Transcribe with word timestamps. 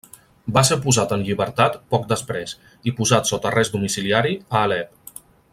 Va 0.53 0.61
ser 0.69 0.77
posat 0.85 1.13
en 1.17 1.25
llibertat 1.27 1.77
poc 1.95 2.09
després 2.13 2.57
i 2.93 2.97
posat 3.03 3.33
sota 3.33 3.51
arrest 3.53 3.79
domiciliari 3.79 4.37
a 4.49 4.67
Alep. 4.69 5.25